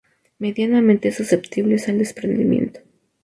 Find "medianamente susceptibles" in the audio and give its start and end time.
0.39-1.87